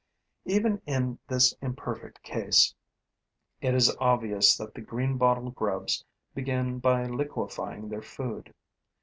[0.45, 2.73] Even in this imperfect case,
[3.61, 8.51] it is obvious that the greenbottle grubs begin by liquefying their food.